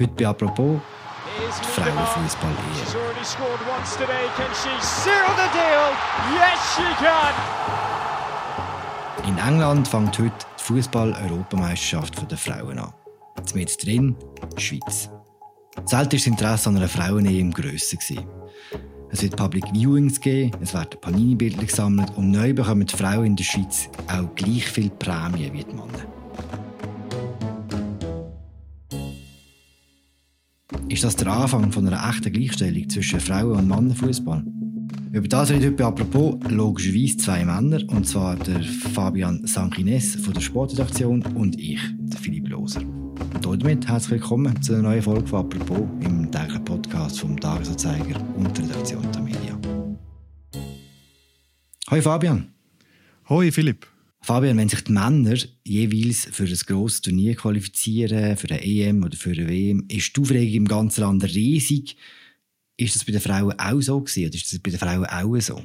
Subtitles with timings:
[0.00, 0.80] Heute bei «Apropos»
[1.60, 2.96] die Frauenfußball-Ehe.
[9.28, 12.94] In England fängt heute die Fußball-Europameisterschaft der Frauen an.
[13.54, 14.16] Mit drin
[14.56, 15.10] die Schweiz.
[15.84, 17.98] Selten war das Interesse an einer Frauenehe grösser.
[19.10, 23.36] Es wird Public Viewings geben, es werden Panini-Bilder gesammelt und neu bekommen die Frauen in
[23.36, 26.19] der Schweiz auch gleich viel Prämien wie die Männer.
[30.90, 34.42] Ist das der Anfang von einer echten Gleichstellung zwischen Frauen- und Männerfußball?
[35.12, 40.40] Über das reden heute apropos logischerweise zwei Männer, und zwar der Fabian Sanchines von der
[40.40, 42.82] Sportredaktion und ich, der Philipp Loser.
[42.82, 48.20] Und damit herzlich willkommen zu einer neuen Folge von «Apropos» im täglichen Podcast vom Tagesanzeiger
[48.36, 49.58] und der Redaktion der Media.
[51.88, 52.48] Hoi Fabian.
[53.28, 53.86] Hoi Philipp.
[54.22, 59.16] Fabian, wenn sich die Männer jeweils für ein grosses Turnier qualifizieren, für eine EM oder
[59.16, 61.96] für eine WM, ist die Aufregung im ganzen Land riesig.
[62.76, 65.40] Ist das bei den Frauen auch so gewesen, oder ist das bei den Frauen auch
[65.40, 65.64] so?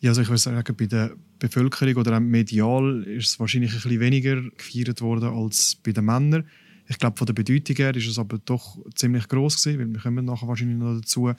[0.00, 3.80] Ja, also ich würde sagen, bei der Bevölkerung oder auch medial ist es wahrscheinlich ein
[3.80, 6.48] bisschen weniger gefeiert worden als bei den Männern.
[6.88, 10.00] Ich glaube, von der Bedeutung her ist es aber doch ziemlich groß gewesen, weil wir
[10.00, 11.32] kommen nachher wahrscheinlich noch dazu,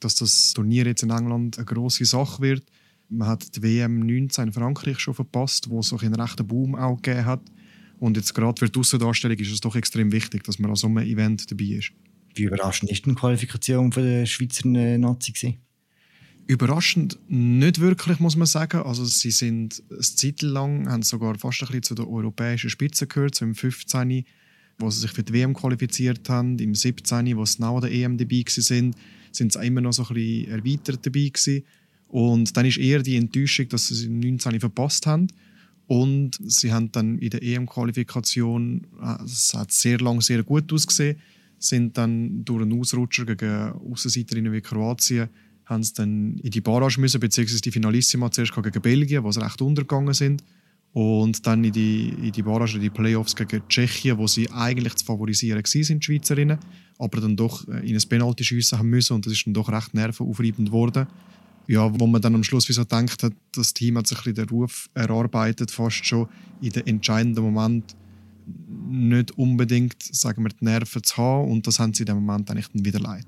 [0.00, 2.64] dass das Turnier jetzt in England eine große Sache wird.
[3.14, 6.74] Man hat die WM 19 in Frankreich schon verpasst, wo es so einen rechten Boom
[6.74, 7.42] auch gegeben hat.
[7.98, 10.88] Und jetzt gerade für die Aussendarstellung ist es doch extrem wichtig, dass man an so
[10.88, 11.92] einem Event dabei ist.
[12.34, 15.58] Wie überraschend ist die Qualifikation der Schweizer Nazi gewesen?
[16.46, 18.82] Überraschend nicht wirklich, muss man sagen.
[18.82, 23.06] Also sie sind eine Zeit lang, haben sogar fast ein bisschen zu der europäischen Spitze
[23.06, 24.24] gehört, so im 15
[24.78, 28.18] wo sie sich für die WM qualifiziert haben, im 17., wo sie nach der EM
[28.18, 28.94] dabei waren,
[29.30, 31.64] sind sie immer noch so ein bisschen erweitert dabei gewesen.
[32.08, 34.60] Und dann ist eher die Enttäuschung, dass sie im 19.
[34.60, 35.28] verpasst haben.
[35.86, 41.18] Und sie haben dann in der EM-Qualifikation, äh, es hat sehr lange sehr gut ausgesehen,
[41.58, 45.28] sind dann durch einen Ausrutscher gegen Außenseiterinnen wie Kroatien,
[45.66, 49.42] haben sie dann in die Barrage müssen, beziehungsweise die Finalissima zuerst gegen Belgien, wo sie
[49.42, 50.42] recht untergegangen sind
[50.94, 54.94] und dann in die, in die Barrage, in die Playoffs gegen Tschechien, wo sie eigentlich
[54.94, 56.58] zu favorisieren waren, die Schweizerinnen,
[56.98, 59.68] aber dann doch äh, in ein Penalty schiessen haben müssen und das ist dann doch
[59.70, 61.06] recht nervenaufreibend geworden.
[61.66, 64.34] Ja, wo man dann am Schluss wie so denkt, hat, das Team hat sich ein
[64.34, 66.28] den Ruf erarbeitet, fast schon
[66.60, 67.96] in den entscheidenden Moment
[68.88, 72.50] nicht unbedingt, sagen wir, die Nerven zu haben und das haben sie in dem Moment
[72.50, 73.26] eigentlich dann wieder leid.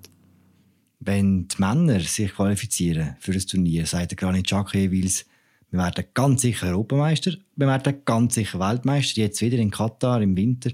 [1.00, 5.24] Wenn die Männer sich qualifizieren für das Turnier, sagt der Granit Xhaka jeweils,
[5.70, 10.36] wir werden ganz sicher Europameister, wir werden ganz sicher Weltmeister, jetzt wieder in Katar im
[10.36, 10.70] Winter.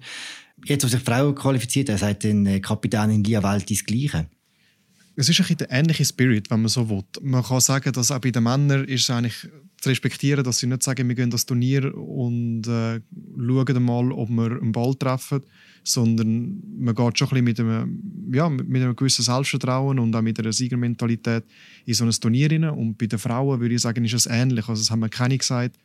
[0.65, 4.29] Jetzt, wo sich Frauen qualifiziert haben, sagt äh, Kapitänin Lia Welti das Gleiche.
[5.15, 7.05] Es ist ein der ähnliche Spirit, wenn man so will.
[7.21, 9.49] Man kann sagen, dass auch bei den Männern ist es eigentlich
[9.81, 13.01] zu respektieren, dass sie nicht sagen, wir gehen das Turnier und äh,
[13.37, 15.43] schauen mal, ob wir einen Ball treffen,
[15.85, 20.23] sondern man geht schon ein bisschen mit einem, ja, mit einem gewissen Selbstvertrauen und auch
[20.23, 21.45] mit einer Siegermentalität
[21.85, 22.65] in so ein Turnier rein.
[22.65, 24.69] Und bei den Frauen würde ich sagen, ist es ähnlich.
[24.69, 25.77] Also es haben wir keine gesagt,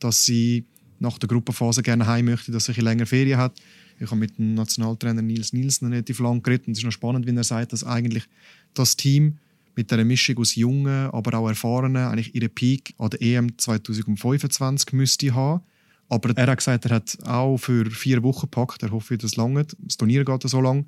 [0.00, 0.66] dass sie
[0.98, 3.60] nach der Gruppenphase gerne heim möchte, dass sie ein länger Ferien hat.
[4.00, 7.26] Ich habe mit dem Nationaltrainer Nils Nielsen relativ lang geredet und es ist noch spannend,
[7.26, 8.24] wie er sagt, dass eigentlich
[8.74, 9.38] das Team
[9.76, 14.92] mit einer Mischung aus Jungen, aber auch Erfahrenen eigentlich ihren Peak an der EM 2025
[14.92, 15.62] müsste haben.
[16.08, 18.82] Aber er hat gesagt, er hat auch für vier Wochen gepackt.
[18.82, 19.66] Er hofft, das lange.
[19.78, 20.86] Das Turnier geht so lang.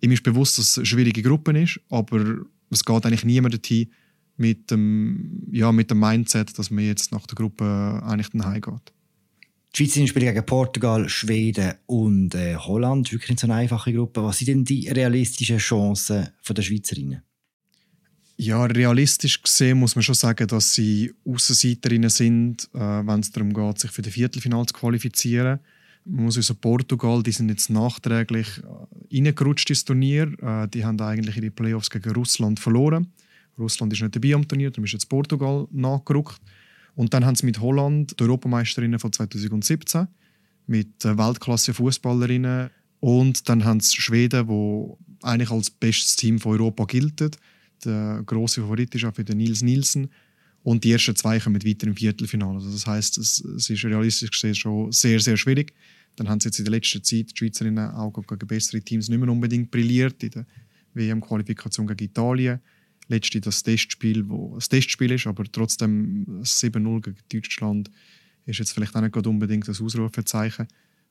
[0.00, 2.38] Ihm ist bewusst, dass es eine schwierige Gruppe ist, aber
[2.70, 3.90] es geht eigentlich niemand dorthin
[4.36, 8.92] mit dem, ja, mit dem Mindset, dass man jetzt nach der Gruppe eigentlich dann heimgeht.
[9.76, 13.12] Die Schweizer spielen gegen Portugal, Schweden und äh, Holland.
[13.12, 14.22] Wirklich nicht so eine einfache Gruppe.
[14.22, 17.22] Was sind denn die realistischen Chancen der Schweizerinnen?
[18.38, 23.52] Ja, realistisch gesehen muss man schon sagen, dass sie Außenseiterinnen sind, äh, wenn es darum
[23.52, 25.60] geht, sich für das Viertelfinale zu qualifizieren.
[26.06, 30.32] Man muss also Portugal, die sind jetzt nachträglich äh, reingerutscht ins Turnier.
[30.40, 33.12] Äh, die haben eigentlich ihre Playoffs gegen Russland verloren.
[33.58, 36.40] Russland ist nicht dabei am Turnier, darum ist jetzt Portugal nachgerückt.
[36.96, 40.08] Und dann haben sie mit Holland die Europameisterinnen von 2017
[40.66, 47.20] mit Weltklasse-Fußballerinnen und dann haben sie Schweden, wo eigentlich als bestes Team von Europa gilt
[47.84, 50.08] der große Favorit ist auch für den Nils Nielsen.
[50.62, 52.54] Und die ersten zwei kommen weiter im Viertelfinale.
[52.54, 55.72] Also das heißt, es, es, ist realistisch gesehen schon sehr, sehr schwierig.
[56.16, 59.18] Dann haben sie jetzt in der letzten Zeit die Schweizerinnen auch gegen bessere Teams nicht
[59.18, 60.22] mehr unbedingt brilliert.
[60.24, 60.46] In der
[60.94, 62.60] WM-Qualifikation gegen Italien.
[63.08, 67.90] Letzte das Testspiel, wo das Testspiel ist, aber trotzdem 7-0 gegen Deutschland
[68.46, 70.66] ist jetzt vielleicht auch nicht unbedingt das Ausrufezeichen.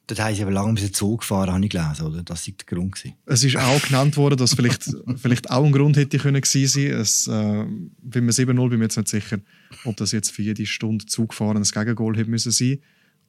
[0.07, 2.21] Dort haben sie aber lange mit Zug gefahren, habe ich gelesen, oder?
[2.21, 2.95] Das war der Grund.
[2.95, 3.15] Gewesen.
[3.25, 4.83] Es ist auch genannt worden, dass vielleicht,
[5.15, 6.99] vielleicht auch ein Grund hätte können gewesen sein.
[6.99, 7.65] Es, äh,
[8.03, 9.39] beim 7-0 bin ich mir jetzt nicht sicher,
[9.83, 12.79] ob das jetzt für jede Stunde Zug fahren ein Gegengol hätte müssen sein.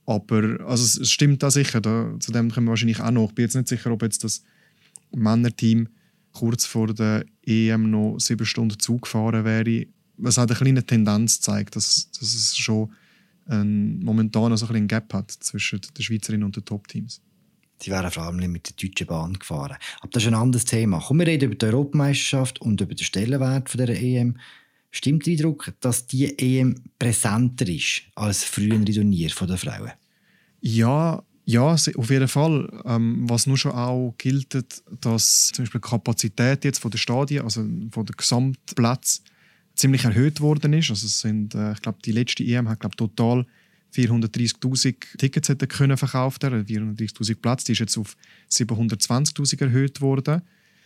[0.04, 3.30] Aber also es, es stimmt da sicher, da, zu dem kommen wir wahrscheinlich auch noch.
[3.30, 4.42] Ich bin jetzt nicht sicher, ob jetzt das
[5.12, 5.88] Männerteam
[6.38, 9.86] kurz vor der EM noch sieben Stunden Zug gefahren wäre,
[10.18, 12.92] was hat eine kleine Tendenz zeigt, dass, dass es schon
[13.46, 17.20] ein, momentan so ein, ein Gap hat zwischen den Schweizerinnen und den Top-Teams.
[17.80, 19.76] Sie wären vor allem mit der Deutschen Bahn gefahren.
[20.00, 21.00] Aber das ist ein anderes Thema.
[21.00, 24.38] Kommen wir reden über die Europameisterschaft und über den Stellenwert von der EM.
[24.90, 29.92] Stimmt der Eindruck, dass die EM präsenter ist als frühere Turnier der Frauen?
[30.60, 32.68] Ja, ja, auf jeden Fall.
[32.84, 34.52] Ähm, was nur schon auch gilt,
[35.00, 39.22] dass zum Beispiel die Kapazität jetzt von der Stadien, also von der Gesamtplatz,
[39.76, 40.90] ziemlich erhöht worden ist.
[40.90, 43.46] Also es sind, äh, ich glaube, die letzte EM hat glaub, total
[43.94, 46.66] 430.000 Tickets hätte können verkauft werden.
[46.66, 48.16] 430.000 Platz, die ist jetzt auf
[48.50, 50.42] 720.000 erhöht worden.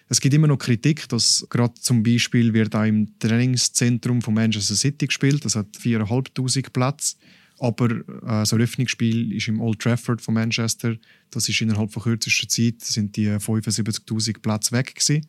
[0.08, 4.74] Es gibt immer noch Kritik, dass gerade zum Beispiel wird auch im Trainingszentrum von Manchester
[4.74, 5.44] City gespielt.
[5.44, 7.16] Das hat 4.500 Platz.
[7.60, 7.90] Aber
[8.26, 10.96] äh, so ein Öffnungsspiel ist im Old Trafford von Manchester.
[11.30, 15.26] Das ist innerhalb von kürzester Zeit sind die 75.000 Plätze weg gewesen.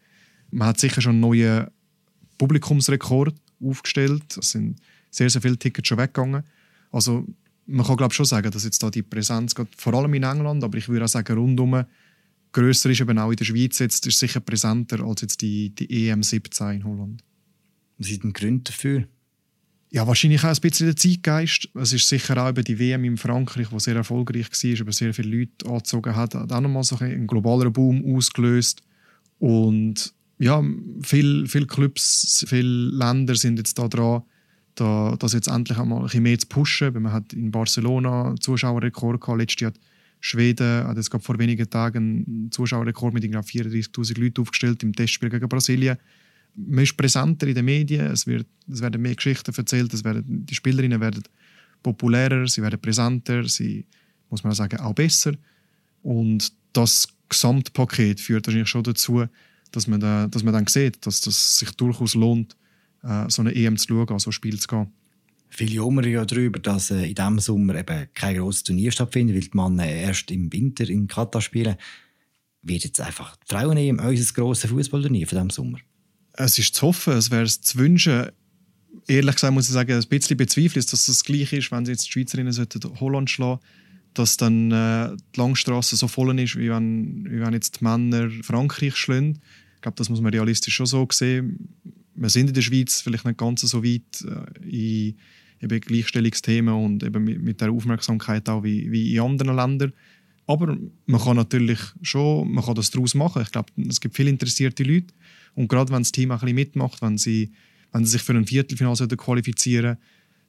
[0.50, 1.68] Man hat sicher schon einen neuen
[2.38, 4.38] Publikumsrekord aufgestellt.
[4.38, 4.80] Es sind
[5.10, 6.44] sehr, sehr viele Tickets schon weggegangen.
[6.92, 7.28] Also
[7.66, 10.64] man kann glaube schon sagen, dass jetzt da die Präsenz geht, vor allem in England,
[10.64, 11.86] aber ich würde auch sagen rundum
[12.52, 16.10] grösser ist eben auch in der Schweiz jetzt ist sicher präsenter als jetzt die, die
[16.10, 17.24] EM 17 in Holland.
[17.98, 19.08] Was sind die Gründe dafür?
[19.94, 21.68] Ja, wahrscheinlich auch ein bisschen der Zeitgeist.
[21.76, 25.14] Es ist sicher auch über die WM in Frankreich, die sehr erfolgreich war, über sehr
[25.14, 28.84] viele Leute angezogen hat, hat auch nochmal so einen globalen Boom ausgelöst.
[29.38, 30.64] Und ja,
[31.02, 34.24] viele viel Clubs, viele Länder sind jetzt da dran,
[34.76, 36.94] da, das jetzt endlich einmal ein bisschen mehr zu pushen.
[36.94, 39.40] Man hat in Barcelona einen Zuschauerrekord gehabt.
[39.40, 39.80] Letztes Jahr hat
[40.22, 45.50] Schweden hat jetzt vor wenigen Tagen einen Zuschauerrekord mit 34.000 Leuten aufgestellt im Testspiel gegen
[45.50, 45.98] Brasilien.
[46.56, 50.46] Man ist präsenter in den Medien, es, wird, es werden mehr Geschichten erzählt, es werden,
[50.46, 51.24] die Spielerinnen werden
[51.82, 53.86] populärer, sie werden präsenter, sie,
[54.30, 55.34] muss man auch sagen, auch besser.
[56.04, 59.26] Und das Gesamtpaket führt wahrscheinlich schon dazu,
[59.72, 62.58] dass man, da, dass man dann sieht, dass das sich durchaus lohnt,
[63.04, 64.88] äh, so eine EM zu schauen, so ein Spiel zu gehen.
[65.50, 69.42] Viele jammern ja darüber, dass äh, in diesem Sommer eben kein grosses Turnier stattfindet, weil
[69.42, 71.76] die Männer erst im Winter in Katar spielen.
[72.62, 75.80] Wird jetzt einfach die Frauen-EM unser grosses Fußballturnier von diesem Sommer?
[76.34, 78.28] Es ist zu hoffen, es wäre zu wünschen.
[79.08, 81.92] Ehrlich gesagt muss ich sagen, ein bisschen bezweifle ich, dass das gleich ist, wenn sie
[81.92, 82.54] jetzt die Schweizerinnen
[83.00, 83.60] Holland schlagen
[84.14, 88.30] dass dann äh, die Langstrasse so voll ist, wie wenn, wie wenn jetzt die Männer
[88.42, 89.40] Frankreich schlagen.
[89.76, 91.70] Ich glaube, das muss man realistisch schon so sehen.
[92.16, 95.16] Wir sind in der Schweiz vielleicht nicht ganz so weit äh, in
[95.62, 99.94] eben Gleichstellungsthemen und eben mit, mit der Aufmerksamkeit auch wie, wie in anderen Ländern.
[100.48, 100.76] Aber
[101.06, 103.44] man kann natürlich schon, man kann das daraus machen.
[103.44, 105.14] Ich glaube, es gibt viele interessierte Leute
[105.56, 107.52] und gerade wenn das Team ein mitmacht, wenn sie,
[107.92, 109.98] wenn sie sich für ein Viertelfinale qualifizieren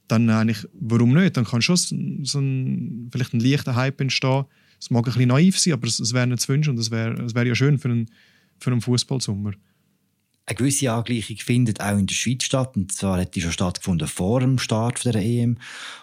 [0.08, 1.36] dann eigentlich, warum nicht?
[1.36, 4.44] Dann kann schon so ein, vielleicht ein leichter Hype entstehen.
[4.78, 6.90] Es mag ein bisschen naiv sein, aber es, es wäre nicht zu wünschen und es
[6.90, 8.10] wäre, es wäre ja schön für einen,
[8.58, 9.52] für einen Fußballsommer.
[10.44, 12.76] Eine gewisse Angleichung findet auch in der Schweiz statt.
[12.76, 15.56] Und zwar hat die schon stattgefunden vor dem Start der EM.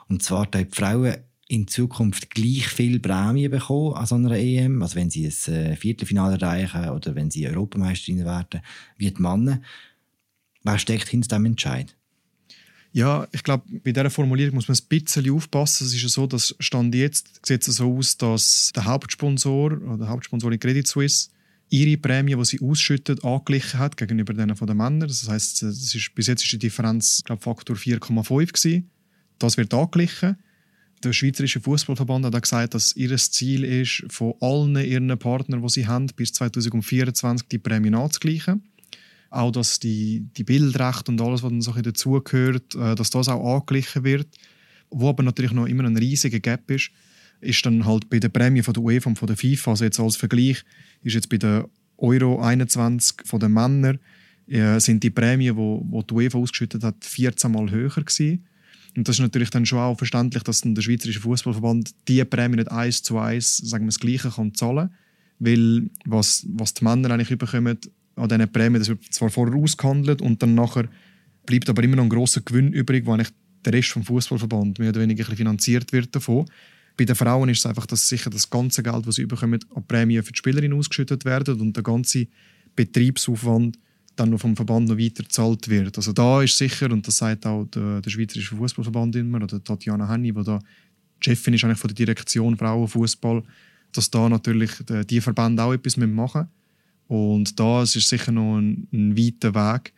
[0.07, 1.18] Und zwar haben die Frauen
[1.50, 5.75] in Zukunft gleich viel Prämie bekommen an so einer EM, also wenn sie ein äh,
[5.75, 8.62] Viertelfinale erreichen oder wenn sie Europameisterin werden,
[8.98, 9.60] wie die Männer.
[10.63, 11.96] Wer steckt hinter diesem Entscheid?
[12.92, 15.88] Ja, ich glaube, bei dieser Formulierung muss man ein bisschen aufpassen.
[15.88, 19.98] Es ist ja so, dass Stand jetzt sieht es so aus, dass der Hauptsponsor oder
[19.98, 21.30] der Hauptsponsor Credit Suisse
[21.69, 25.08] ihre Prämie, die sie ausschüttet, angeglichen hat gegenüber denen von den Männern.
[25.08, 25.65] Das heißt,
[26.13, 28.84] bis jetzt ist die Differenz glaub, Faktor 4,5
[29.39, 30.38] Das wird angeglichen.
[31.03, 35.88] Der Schweizerische Fußballverband hat gesagt, dass ihr Ziel ist, von allen ihren Partnern, die sie
[35.88, 38.63] haben, bis 2024 die Prämie anzugleichen.
[39.29, 43.56] Auch, dass die, die Bildrechte und alles, was dann so dazugehört, äh, dass das auch
[43.56, 44.27] angeglichen wird.
[44.89, 46.91] Wo aber natürlich noch immer ein riesiger Gap ist,
[47.39, 50.00] ist dann halt bei der Prämie von der UEFA und von der FIFA, also jetzt
[50.00, 50.63] als Vergleich,
[51.03, 54.00] ist jetzt bei der Euro 21 von den Männern,
[54.48, 58.46] äh, sind die Prämien, wo die UEFA ausgeschüttet hat, 14 Mal höher gewesen.
[58.96, 62.72] Und das ist natürlich dann schon auch verständlich, dass der Schweizerische Fußballverband diese Prämie nicht
[62.72, 64.89] eins zu eins, sagen wir das Gleiche kann zahlen,
[65.39, 67.77] weil was, was die Männer eigentlich bekommen
[68.15, 70.89] an diesen Prämien, das wird zwar vorher ausgehandelt und dann nachher
[71.46, 73.31] bleibt aber immer noch ein grosser Gewinn übrig, wo eigentlich
[73.63, 76.46] der Rest vom Fußballverband mehr oder weniger finanziert wird davon.
[76.98, 79.88] Bei den Frauen ist es einfach, dass sicher das ganze Geld, das sie bekommen, an
[79.88, 82.27] Prämien für die Spielerin ausgeschüttet werden und der ganze
[82.75, 83.79] Betriebsaufwand
[84.19, 85.97] dann vom Verband noch weiter gezahlt wird.
[85.97, 90.09] Also da ist sicher, und das sagt auch der, der Schweizerische Fußballverband immer, oder Tatjana
[90.09, 90.59] Henny, die da
[91.21, 93.43] Chefin ist eigentlich von der Direktion Frauenfußball,
[93.91, 94.71] dass da natürlich
[95.09, 96.47] die, Verbände auch etwas machen müssen.
[97.07, 99.93] Und da ist sicher noch ein, ein weiter Weg.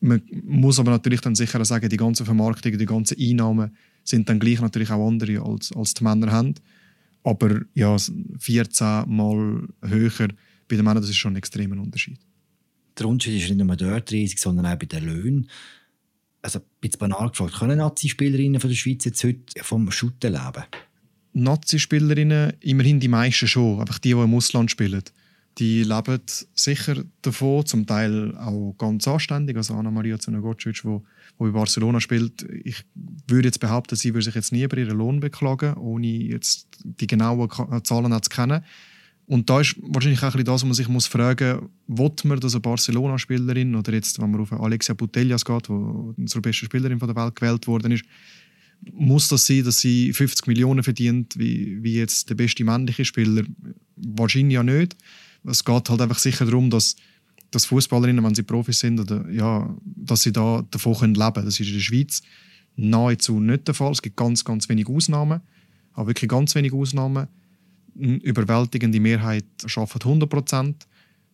[0.00, 4.38] Man muss aber natürlich dann sicher sagen, die ganze Vermarktung, die ganzen Einnahmen sind dann
[4.38, 6.54] gleich natürlich auch andere als, als die Männer haben.
[7.22, 7.96] Aber ja,
[8.38, 10.28] 14 Mal höher
[10.68, 12.18] bei den Männern das ist schon ein extremer Unterschied.
[12.98, 15.50] Der Unterschied ist nicht nur dort riesig, sondern auch bei den Löhnen.
[16.42, 20.64] Also, bisschen banal gefragt, können Nazi-Spielerinnen von der Schweiz jetzt heute vom Shooten leben?
[21.32, 25.02] Nazi-Spielerinnen, immerhin die meisten schon, einfach die, die im Ausland spielen.
[25.58, 26.20] Die leben
[26.54, 29.56] sicher davon, zum Teil auch ganz anständig.
[29.56, 31.00] Also Anna-Maria Zunagocic, die,
[31.38, 32.84] bei Barcelona spielt, ich
[33.26, 37.06] würde jetzt behaupten, sie würde sich jetzt nie über ihren Lohn beklagen, ohne jetzt die
[37.06, 37.50] genauen
[37.84, 38.64] Zahlen zu kennen.
[39.26, 42.54] Und da ist wahrscheinlich auch ein das, was man sich muss fragen muss, man, dass
[42.54, 47.16] eine Barcelona-Spielerin oder jetzt, wenn man auf Alexia Putellas geht, die zur besten Spielerin der
[47.16, 48.04] Welt gewählt worden ist,
[48.92, 53.42] muss das sein, dass sie 50 Millionen verdient, wie, wie jetzt der beste männliche Spieler?
[53.96, 54.96] Wahrscheinlich ja nicht
[55.50, 56.96] es geht halt einfach sicher darum, dass,
[57.50, 61.46] dass Fußballerinnen, wenn sie Profis sind, oder, ja, dass sie da davon leben können.
[61.46, 62.22] Das ist in der Schweiz
[62.76, 63.92] nahezu nicht der Fall.
[63.92, 65.40] Es gibt ganz, ganz wenige Ausnahmen,
[65.92, 67.28] aber wirklich ganz wenige Ausnahmen.
[67.98, 70.86] Eine überwältigende Mehrheit schafft 100 Prozent.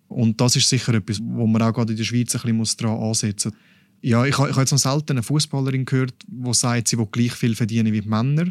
[0.08, 3.02] Und das ist sicher etwas, wo man auch gerade in der Schweiz ein bisschen daran
[3.02, 3.58] ansetzen muss.
[4.02, 7.32] Ja, ich, ich habe jetzt noch selten eine Fußballerin gehört, die sagt, sie will gleich
[7.32, 8.46] viel verdienen wie die Männer.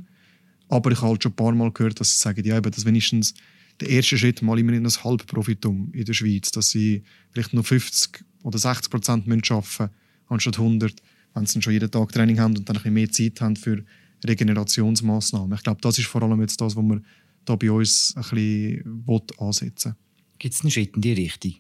[0.69, 2.85] Aber ich habe halt schon ein paar Mal gehört, dass sie sagen, ja, eben, dass
[2.85, 3.33] wenigstens
[3.81, 8.23] der erste Schritt mal immerhin ein Halbprofitum in der Schweiz, dass sie vielleicht nur 50
[8.43, 9.89] oder 60 Prozent arbeiten müssen,
[10.27, 10.93] anstatt 100,
[11.33, 13.55] wenn sie dann schon jeden Tag Training haben und dann ein bisschen mehr Zeit haben
[13.57, 13.83] für
[14.25, 15.53] Regenerationsmaßnahmen.
[15.57, 17.05] Ich glaube, das ist vor allem jetzt das, was man
[17.45, 19.95] da bei uns ein bisschen ansetzen
[20.39, 21.53] Gibt es einen Schritt in die Richtung?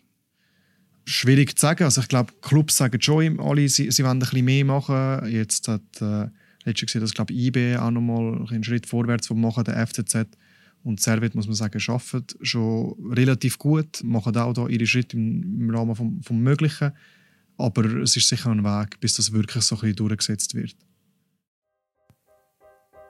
[1.05, 1.83] Schwierig zu sagen.
[1.83, 5.29] Also ich glaube, Clubs sagen schon alle, sie, sie wollen ein bisschen mehr machen.
[5.29, 6.29] Jetzt hat äh,
[6.63, 10.27] letztes gesehen, dass glaube IB auch nochmal einen Schritt vorwärts machen, der FCZ
[10.83, 15.61] und Servet, muss man sagen, arbeitet schon relativ gut, machen auch da ihre Schritte im,
[15.61, 16.91] im Rahmen vom, vom Möglichen.
[17.57, 20.75] Aber es ist sicher ein Weg, bis das wirklich so ein bisschen durchgesetzt wird.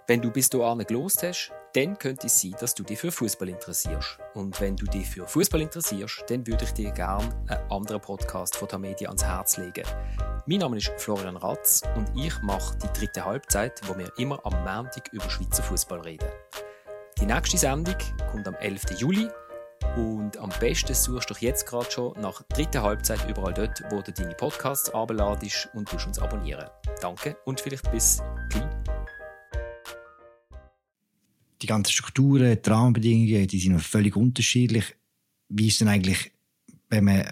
[0.07, 3.47] Wenn du bis dahin gelost hast, dann könnte es sein, dass du dich für Fußball
[3.49, 4.17] interessierst.
[4.33, 8.55] Und wenn du dich für Fußball interessierst, dann würde ich dir gerne einen anderen Podcast
[8.55, 9.85] von der Media ans Herz legen.
[10.45, 14.53] Mein Name ist Florian Ratz und ich mache die dritte Halbzeit, wo wir immer am
[14.63, 16.29] Montag über Schweizer Fußball reden.
[17.19, 17.95] Die nächste Sendung
[18.31, 18.99] kommt am 11.
[18.99, 19.29] Juli
[19.95, 24.11] und am besten suchst du jetzt gerade schon nach dritter Halbzeit überall dort, wo du
[24.11, 26.69] deine Podcasts abladest und uns abonnieren.
[27.01, 28.70] Danke und vielleicht bis gleich.
[31.62, 34.96] Die ganzen Strukturen, die Rahmenbedingungen, die sind völlig unterschiedlich.
[35.50, 36.32] Wie ist denn eigentlich,
[36.89, 37.25] wenn man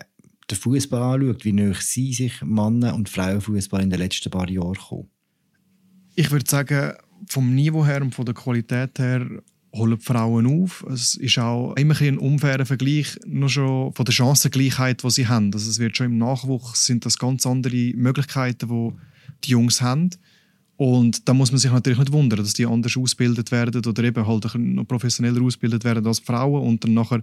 [0.49, 4.75] den Fußball anschaut, wie näher sie sich Männer- und Frauenfußball in den letzten paar Jahren
[4.75, 5.09] kommen?
[6.15, 6.93] Ich würde sagen,
[7.27, 9.41] vom Niveau her und von der Qualität her
[9.73, 10.85] holen die Frauen auf.
[10.89, 15.53] Es ist auch immer ein unfairer Vergleich, nur schon von der Chancengleichheit, die sie haben.
[15.53, 18.91] Also es wird schon im Nachwuchs sind das ganz andere Möglichkeiten, die
[19.43, 20.09] die Jungs haben.
[20.79, 24.25] Und da muss man sich natürlich nicht wundern, dass die anders ausgebildet werden oder eben
[24.25, 27.21] halt noch professioneller ausgebildet werden als Frauen und dann nachher,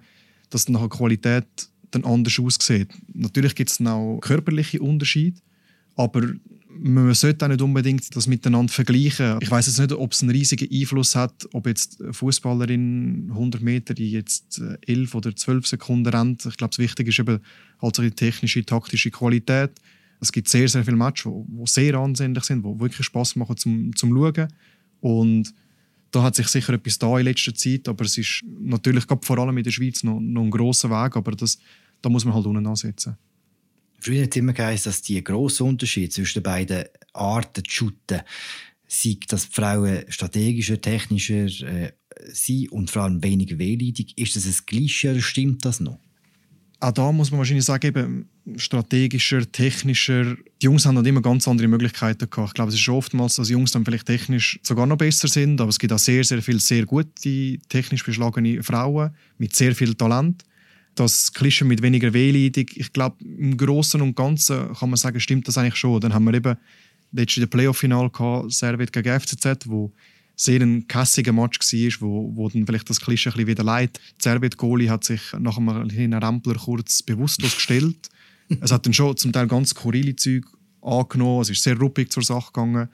[0.50, 1.46] dass dann nachher Qualität
[1.90, 2.90] dann anders aussieht.
[3.14, 5.40] Natürlich gibt es auch körperliche Unterschiede,
[5.94, 6.34] aber
[6.68, 9.38] man sollte auch nicht unbedingt das miteinander vergleichen.
[9.40, 13.62] Ich weiß jetzt nicht, ob es einen riesigen Einfluss hat, ob jetzt eine Fußballerin 100
[13.62, 16.44] Meter in jetzt 11 äh, oder 12 Sekunden rennt.
[16.44, 17.40] Ich glaube, das Wichtige ist eben
[17.80, 19.70] halt die technische, taktische Qualität.
[20.20, 23.94] Es gibt sehr, sehr viele Matches, die sehr ansehnlich sind, die wirklich Spaß machen zum,
[23.94, 24.48] zum Schauen.
[25.00, 25.54] Und
[26.10, 29.58] da hat sich sicher etwas da in letzter Zeit, aber es ist natürlich vor allem
[29.58, 31.58] in der Schweiz noch, noch ein grosser Weg, aber das,
[32.00, 33.16] da muss man halt unten ansetzen.
[34.00, 38.20] Früher hat es immer geheißen, dass die grosse Unterschied zwischen den beiden Arten zu shooten,
[38.86, 41.92] sei, dass die Frauen strategischer, technischer äh,
[42.28, 44.16] sind und vor allem weniger wehleidig.
[44.16, 45.98] Ist das ein Gleiche oder stimmt das noch?
[46.78, 50.36] Auch da muss man wahrscheinlich sagen, eben strategischer, technischer.
[50.60, 52.50] Die Jungs haben dann immer ganz andere Möglichkeiten gehabt.
[52.50, 55.70] Ich glaube, es ist oftmals, dass Jungs dann vielleicht technisch sogar noch besser sind, aber
[55.70, 60.44] es gibt auch sehr, sehr viele sehr gute, technisch beschlagene Frauen mit sehr viel Talent
[60.96, 65.46] das Klischee mit weniger Wehleidig, ich glaube, im Großen und Ganzen kann man sagen, stimmt
[65.46, 66.00] das eigentlich schon.
[66.00, 66.56] Dann haben wir eben
[67.12, 69.92] letztes Playoff-Final gehabt, Servet gegen FCZ, wo
[70.36, 73.98] sehr ein kässiger Match war, wo, wo dann vielleicht das Klischee ein bisschen wieder leid.
[74.20, 78.08] Servet Goalie hat sich nach einem Rampler kurz bewusstlos gestellt.
[78.60, 80.44] es hat dann schon zum Teil ganz skurrile Zeug
[80.82, 82.88] angenommen, es ist sehr ruppig zur Sache gegangen.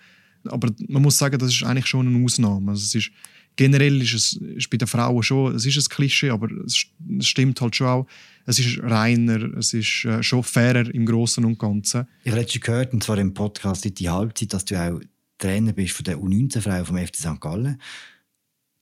[0.45, 2.71] Aber man muss sagen, das ist eigentlich schon eine Ausnahme.
[2.71, 3.11] Also es ist
[3.57, 6.87] generell ist es ist bei den Frauen schon, es ist ein Klischee, aber es,
[7.19, 8.07] es stimmt halt schon auch.
[8.47, 12.07] Es ist reiner, es ist äh, schon fairer im Großen und Ganzen.
[12.25, 15.01] Ich habe letztens gehört, und zwar im Podcast in die Halbzeit, dass du auch
[15.43, 17.41] Trainer bist von der U19-Frau vom FC St.
[17.41, 17.81] Gallen.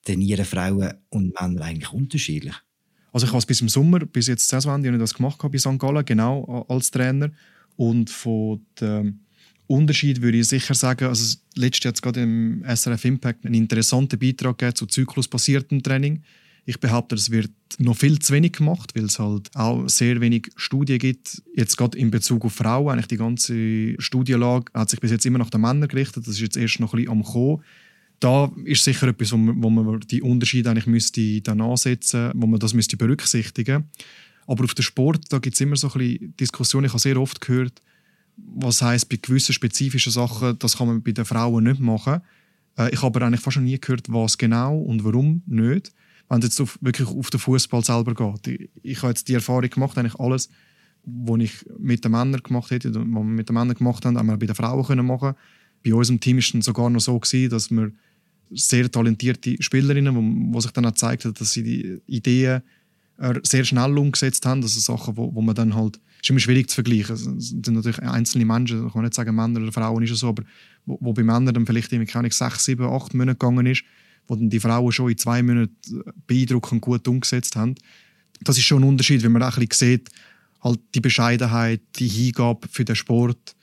[0.05, 2.55] Trainieren Frauen und Männer eigentlich unterschiedlich?
[3.12, 5.79] Also ich habe es bis im Sommer, bis jetzt Saisonende, das gemacht bei St.
[5.79, 7.31] Gallen, genau als Trainer.
[7.76, 9.12] Und von der
[9.67, 14.59] Unterschied würde ich sicher sagen, also letztes Jahr gerade im SRF Impact einen interessanten Beitrag
[14.59, 16.23] gegeben zu zyklusbasiertem Training.
[16.71, 20.53] Ich behaupte, es wird noch viel zu wenig gemacht, weil es halt auch sehr wenig
[20.55, 21.43] Studien gibt.
[21.53, 25.39] Jetzt gerade in Bezug auf Frauen, eigentlich die ganze Studienlage hat sich bis jetzt immer
[25.39, 26.29] nach den Männern gerichtet.
[26.29, 27.65] Das ist jetzt erst noch ein bisschen am Kommen.
[28.21, 32.47] Da ist sicher etwas, wo man, wo man die Unterschiede eigentlich müsste dann ansetzen, wo
[32.47, 33.91] man das müsste berücksichtigen.
[34.47, 36.87] Aber auf den Sport, gibt es immer so ein bisschen Diskussionen.
[36.87, 37.83] Ich habe sehr oft gehört,
[38.37, 42.21] was heißt bei gewissen spezifischen Sachen, das kann man bei den Frauen nicht machen.
[42.79, 45.91] Äh, ich habe aber eigentlich fast noch nie gehört, was genau und warum nicht
[46.31, 48.47] wenn es jetzt auf, wirklich auf den Fußball selber geht.
[48.47, 50.49] Ich, ich habe jetzt die Erfahrung gemacht, eigentlich alles,
[51.05, 54.29] was ich mit den Männern gemacht hätte, was wir mit den Männern gemacht haben, haben
[54.29, 55.35] wir bei den Frauen können machen.
[55.85, 57.91] Bei unserem Team ist es sogar noch so gewesen, dass wir
[58.53, 62.63] sehr talentierte Spielerinnen, wo, wo sich dann auch gezeigt hat, dass sie die Ideen
[63.43, 64.63] sehr schnell umgesetzt haben.
[64.63, 67.15] Das sind Sachen, wo, wo man dann halt, es ist immer schwierig zu vergleichen.
[67.15, 70.29] Es sind natürlich einzelne Menschen, ich kann nicht sagen Männer oder Frauen ist es so,
[70.29, 70.45] aber
[70.87, 73.83] wo, wo bei Männern dann vielleicht irgendwie keine sechs, sieben, acht Monate gegangen ist,
[74.31, 75.75] wo dann die Frauen schon in zwei Monaten
[76.29, 77.75] beeindruckend gut umgesetzt haben.
[78.43, 80.09] Das ist schon ein Unterschied, wenn man auch ein bisschen sieht,
[80.61, 83.57] halt die Bescheidenheit, die Hingabe für den Sport.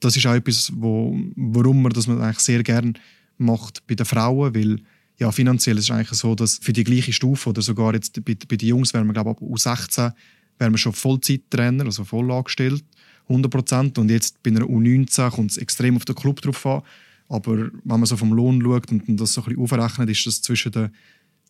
[0.00, 2.94] Das ist auch etwas, wo, warum man das eigentlich sehr gerne
[3.36, 4.80] macht bei den Frauen, weil
[5.18, 8.36] ja, finanziell ist es eigentlich so, dass für die gleiche Stufe oder sogar jetzt bei,
[8.48, 10.12] bei den Jungs wären wir glaube ich ab U16
[10.58, 12.82] wären wir schon Vollzeittrainer, also voll angestellt,
[13.28, 13.98] 100 Prozent.
[13.98, 16.82] Und jetzt bei einer U19 kommt es extrem auf den Club drauf an.
[17.28, 20.42] Aber wenn man so vom Lohn schaut und das so ein bisschen aufrechnet, ist das
[20.42, 20.90] zwischen den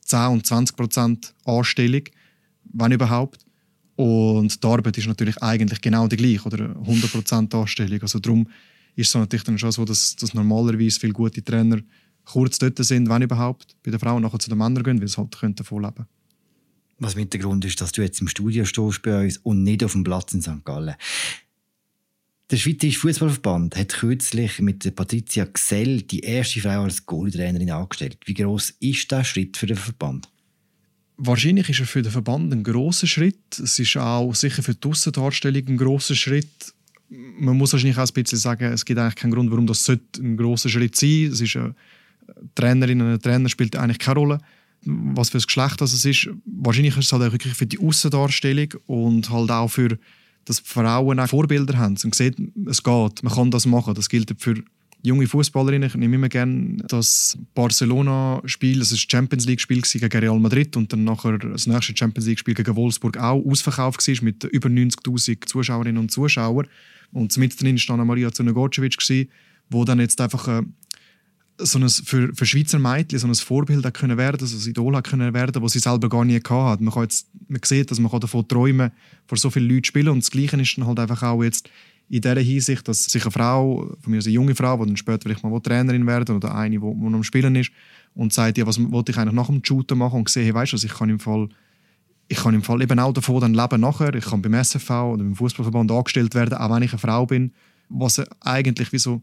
[0.02, 2.02] 10 und 20 Prozent Anstellung,
[2.73, 3.44] wenn überhaupt.
[3.97, 8.00] Und die Arbeit ist natürlich eigentlich genau die gleiche, oder 100 Prozent Anstellung.
[8.02, 8.49] Also darum
[8.94, 11.78] ist es natürlich dann schon so, dass, dass normalerweise viele gute Trainer
[12.25, 15.16] kurz dort sind, wenn überhaupt, bei den Frauen nachher zu den Männern gehen, weil sie
[15.16, 16.08] halt davon leben können.
[16.99, 19.85] Was mit der Grund ist, dass du jetzt im Studio stehst bei uns und nicht
[19.85, 20.64] auf dem Platz in St.
[20.64, 20.94] Gallen.
[22.50, 28.17] Der Schweizerische Fußballverband hat kürzlich mit Patricia Gsell die erste Frau als Goalie-Trainerin angestellt.
[28.25, 30.31] Wie groß ist der Schritt für den Verband?
[31.19, 33.59] Wahrscheinlich ist er für den Verband ein großer Schritt.
[33.59, 36.73] Es ist auch sicher für die Aussendarstellung ein großer Schritt.
[37.11, 40.37] Man muss wahrscheinlich auch ein bisschen sagen, es gibt eigentlich keinen Grund, warum das ein
[40.39, 41.28] großer Schritt sein.
[41.30, 41.75] Es ist eine
[42.54, 44.41] Trainerin und ein Trainer spielt eigentlich keine Rolle
[44.84, 46.30] was für ein Geschlecht das ist.
[46.45, 49.99] Wahrscheinlich ist es halt auch wirklich für die Außendarstellung und halt auch für
[50.49, 53.95] dass Frauen auch Vorbilder haben und sehen, es geht, man kann das machen.
[53.95, 54.54] Das gilt für
[55.02, 55.89] junge Fußballerinnen.
[55.89, 61.04] Ich nehme immer gerne das Barcelona-Spiel, das das Champions League-Spiel gegen Real Madrid und dann
[61.04, 66.11] nachher das nächste Champions League-Spiel gegen Wolfsburg auch ausverkauft war mit über 90.000 Zuschauerinnen und
[66.11, 66.67] Zuschauern.
[67.13, 69.28] Und mit drin war Maria Zunegorcevic, die
[69.84, 70.63] dann jetzt einfach äh,
[71.58, 75.34] so ein, für, für Schweizer Mädchen so ein Vorbild können werden, so ein Idol können
[75.34, 76.82] werden, das sie selber gar nie hatte.
[76.82, 77.08] Man, kann
[77.49, 80.08] man sieht, dass man davon träumen kann, vor so vielen Leuten spielen.
[80.08, 81.68] Und das Gleiche ist dann halt einfach auch jetzt
[82.08, 85.23] in dieser Hinsicht, dass sich eine Frau, von mir eine junge Frau, die dann später
[85.23, 87.71] vielleicht mal Trainerin werden oder eine, die noch am Spielen ist,
[88.14, 90.73] und sagt, ja, was wollte ich eigentlich nach dem Shooten machen und sehe, hey, weißt
[90.73, 91.49] du, ich kann im Fall
[92.28, 94.14] ich kann im Fall eben auch davon dann leben nachher.
[94.14, 97.52] Ich kann beim SFV oder beim Fußballverband angestellt werden, auch wenn ich eine Frau bin.
[97.88, 99.23] Was eigentlich wie so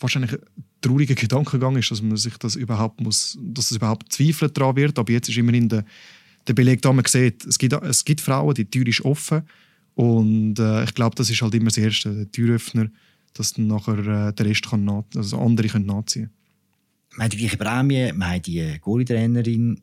[0.00, 0.40] wahrscheinlich ein
[0.80, 4.98] trauriger Gedankengang ist, dass man sich das überhaupt muss, dass es überhaupt Zweifel daran wird.
[4.98, 5.84] Aber jetzt ist immerhin der,
[6.46, 9.42] der Beleg da, man sieht, es gibt, es gibt Frauen, die Tür ist offen.
[9.94, 12.88] Und äh, ich glaube, das ist halt immer das Erste, der Türöffner,
[13.34, 16.30] dass dann nachher äh, der Rest kann nach, also andere können nachziehen
[17.16, 19.82] Wir haben die gleiche Prämie, wir haben die Goalie-Trainerin.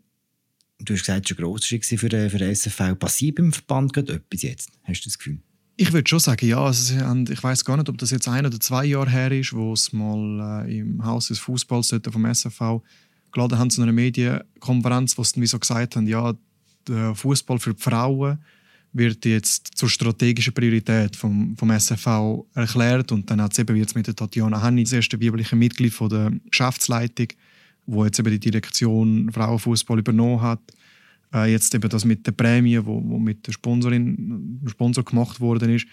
[0.79, 2.97] Du hast gesagt, es war ein grosser für den, für den SFV.
[2.97, 4.71] Passiert beim Verband gerade etwas jetzt?
[4.83, 5.39] Hast du das Gefühl?
[5.79, 6.59] Ich würde schon sagen, ja.
[6.59, 6.95] Also,
[7.29, 9.93] ich weiß gar nicht, ob das jetzt ein oder zwei Jahre her ist, wo es
[9.93, 12.81] mal äh, im Haus des Fußballs vom SFV
[13.31, 16.33] geladen haben zu einer Medienkonferenz, wo sie dann wie so gesagt haben, ja,
[16.87, 18.39] der Fußball für die Frauen
[18.93, 23.95] wird jetzt zur strategischen Priorität vom, vom SFV erklärt und dann hat es eben jetzt
[23.95, 27.27] mit der Tatjana Henni, das erste weibliche Mitglied von der Geschäftsleitung,
[27.85, 30.61] wo jetzt eben die Direktion Frauenfußball übernommen hat,
[31.33, 35.39] äh, jetzt eben das mit der Prämie, wo, wo mit der Sponsorin, dem Sponsor gemacht
[35.39, 35.87] worden ist.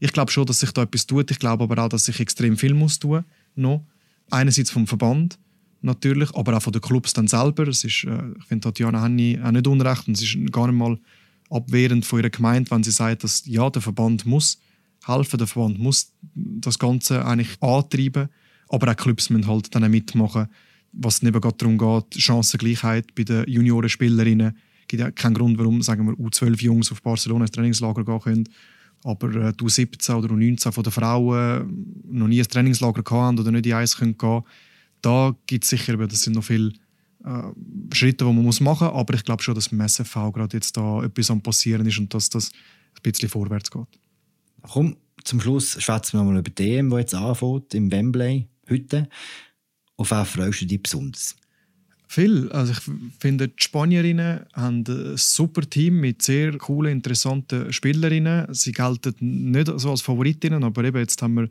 [0.00, 1.30] Ich glaube schon, dass sich da etwas tut.
[1.30, 3.24] Ich glaube aber auch, dass sich extrem viel muss tun
[3.54, 3.84] noch.
[4.30, 5.38] Einerseits vom Verband
[5.82, 7.68] natürlich, aber auch von den Clubs dann selber.
[7.68, 10.76] Es ist, äh, ich finde Tatjana Henni auch nicht unrecht und es ist gar nicht
[10.76, 10.98] mal
[11.50, 14.60] abwehrend von ihrer Gemeinde, wenn sie sagt, dass ja, der Verband muss
[15.04, 18.28] helfen, der Verband muss das Ganze eigentlich antreiben,
[18.68, 20.46] aber auch Clubs müssen halt dann mitmachen,
[20.92, 24.56] was eben gerade darum geht, Chancengleichheit bei den Juniorenspielerinnen,
[24.90, 28.48] gibt ja keinen Grund, warum sagen wir, U12 Jungs auf Barcelona ins Trainingslager gehen können.
[29.04, 33.52] Aber äh, die U17 oder U19 von den Frauen noch nie ein Trainingslager haben oder
[33.52, 34.16] nicht in eins können
[35.02, 36.72] da gibt es sicher, das sind noch viele
[37.24, 38.96] äh, Schritte, die man muss machen muss.
[38.96, 42.12] Aber ich glaube schon, dass im SFV gerade jetzt da etwas am passieren ist und
[42.12, 42.50] dass das
[42.96, 43.86] ein bisschen vorwärts geht.
[44.60, 49.08] Komm, zum Schluss schwätzen wir nochmal über die EM, die jetzt anfängt, im Wembley, heute.
[49.96, 51.36] Auf wen freust du dich besonders?
[52.12, 52.50] Viel.
[52.50, 52.80] Also ich
[53.20, 58.52] finde, die Spanierinnen haben ein super Team mit sehr coolen, interessanten Spielerinnen.
[58.52, 61.48] Sie gelten nicht so als Favoritinnen, aber eben jetzt haben wir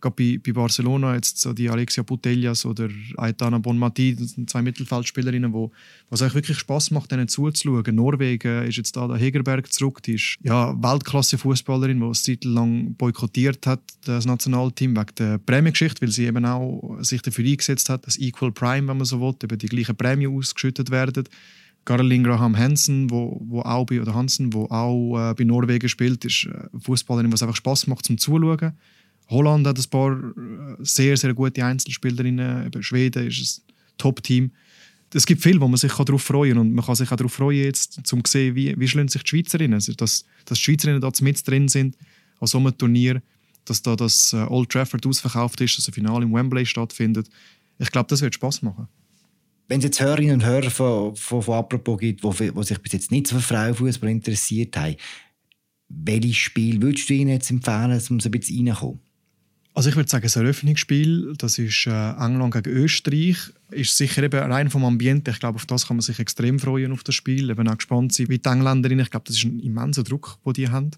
[0.00, 4.62] gerade bei, bei Barcelona jetzt so die Alexia Putellas oder Aitana Bonmati, das sind zwei
[4.62, 5.70] Mittelfeldspielerinnen, wo
[6.10, 7.94] was eigentlich wirklich Spaß macht, denen zuzuschauen.
[7.94, 12.94] Norwegen ist jetzt da der Hegerberg zurück, die ist ja Weltklasse-Fußballerin, die eine Zeit lang
[12.94, 18.06] boykottiert hat das Nationalteam wegen der Prämiengeschichte, weil sie eben auch sich dafür eingesetzt hat,
[18.06, 21.24] dass Equal Prime, wenn man so will, eben die gleichen Prämien ausgeschüttet werden.
[21.84, 26.24] Caroline Graham Hansen, wo, wo auch bei, oder Hansen, wo auch äh, bei Norwegen spielt,
[26.24, 28.72] ist eine Fußballerin, was einfach Spaß macht zum Zuschauen.
[29.28, 32.66] Holland hat ein paar äh, sehr, sehr gute Einzelspielerinnen.
[32.66, 34.52] Eben Schweden ist ein Top-Team.
[35.12, 36.60] Es gibt viel, wo man sich darauf freuen kann.
[36.60, 39.28] Und man kann sich auch darauf freuen, jetzt, um zu sehen, wie, wie sich die
[39.28, 39.74] Schweizerinnen.
[39.74, 41.96] Also, dass, dass die Schweizerinnen da mit drin sind
[42.40, 43.22] an so einem Turnier,
[43.64, 47.28] dass da das äh, Old Trafford ausverkauft ist, dass ein Finale im Wembley stattfindet.
[47.78, 48.88] Ich glaube, das wird Spaß machen.
[49.68, 53.10] Wenn es jetzt Hörerinnen und Hörer von, von, von Apropos gibt, die, sich bis jetzt
[53.10, 54.96] nicht für Frauenfußball interessiert haben,
[55.88, 59.00] welches Spiel würdest du ihnen jetzt empfehlen, um so ein bisschen reinzukommen?
[59.78, 63.36] Also ich würde sagen, das Eröffnungsspiel, das ist äh, England gegen Österreich,
[63.70, 65.30] ist sicher eben rein vom Ambiente.
[65.30, 67.48] Ich glaube, auf das kann man sich extrem freuen auf das Spiel.
[67.48, 69.04] Eben auch gespannt sein, wie die Engländerinnen.
[69.04, 70.90] Ich glaube, das ist ein immenser Druck, den die haben,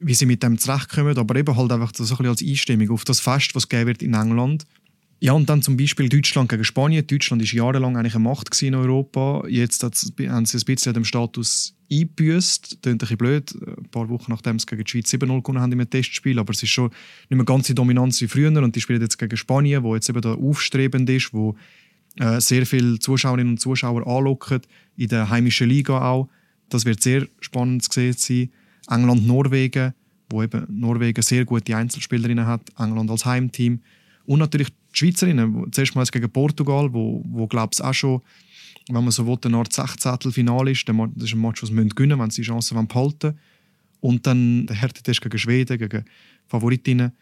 [0.00, 1.16] wie sie mit dem zurechtkommen.
[1.16, 4.02] Aber eben halt einfach so ein bisschen als Einstimmung auf das Fest, was geben wird
[4.02, 4.66] in England.
[5.18, 7.06] Ja, und dann zum Beispiel Deutschland gegen Spanien.
[7.06, 9.44] Deutschland war jahrelang eigentlich eine Macht in Europa.
[9.48, 12.78] Jetzt haben sie ein bisschen dem Status eingebüßt.
[12.82, 15.72] Klingt ein bisschen blöd, ein paar Wochen nachdem sie gegen die Schweiz 7-0 gewonnen haben
[15.72, 16.38] im Testspiel.
[16.38, 16.90] Aber es ist schon
[17.30, 18.62] nicht mehr ganz die Dominanz wie früher.
[18.62, 21.56] Und die spielen jetzt gegen Spanien, wo jetzt eben da aufstrebend ist, wo
[22.18, 24.60] äh, sehr viele Zuschauerinnen und Zuschauer anlocken,
[24.96, 26.28] in der heimischen Liga auch.
[26.68, 28.50] Das wird sehr spannend zu sehen sein.
[28.90, 29.94] England, Norwegen,
[30.28, 32.62] wo eben Norwegen sehr gute Einzelspielerinnen hat.
[32.78, 33.80] England als Heimteam.
[34.26, 38.22] Und natürlich die Schweizerinnen, zuerst mal gegen Portugal, wo, wo glaube ich auch schon,
[38.88, 40.32] wenn man so will, eine Art 16.
[40.32, 40.88] Finale ist.
[40.88, 43.38] Das ist ein Match, das sie gewinnen wenn sie die Chance behalten
[44.00, 46.04] Und dann der Härtetest gegen Schweden, gegen
[46.46, 47.12] Favoritinnen.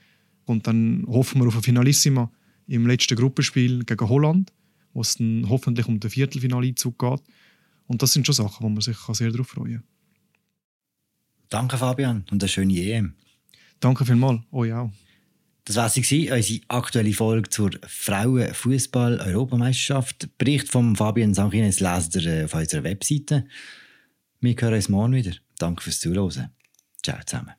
[0.44, 2.30] Und dann hoffen wir auf ein Finalissima
[2.66, 4.52] im letzten Gruppenspiel gegen Holland,
[4.92, 7.22] wo es dann hoffentlich um den Viertelfinaleinzug geht.
[7.86, 9.84] Und das sind schon Sachen, wo man sich sehr darauf freuen kann.
[11.48, 13.14] Danke, Fabian, und eine schöne EM.
[13.80, 14.90] Danke vielmals, euch auch.
[15.66, 20.28] Das war sie, unsere aktuelle Folge zur Frauenfußball-Europameisterschaft.
[20.36, 23.46] Bericht von Fabian Sanchines lest ihr auf unserer Webseite.
[24.40, 25.32] Wir hören uns morgen wieder.
[25.58, 26.50] Danke fürs Zuhören.
[27.02, 27.54] Ciao zusammen.